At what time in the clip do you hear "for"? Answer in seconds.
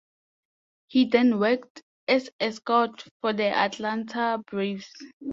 3.21-3.33